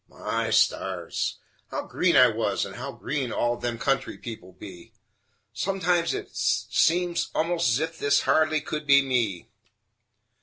[0.07, 1.37] My stars!
[1.69, 4.93] How green I was, and how green all them country people be
[5.53, 9.51] Sometimes it seems almost as if this hardly could be me.